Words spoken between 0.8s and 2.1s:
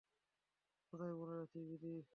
ক্ষুধায় মরে যাচ্ছি, দিদি।